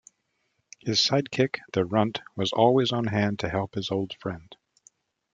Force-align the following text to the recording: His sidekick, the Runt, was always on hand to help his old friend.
His 0.79 0.99
sidekick, 0.99 1.59
the 1.73 1.85
Runt, 1.85 2.21
was 2.35 2.51
always 2.53 2.91
on 2.91 3.05
hand 3.05 3.37
to 3.37 3.49
help 3.49 3.75
his 3.75 3.91
old 3.91 4.15
friend. 4.19 4.51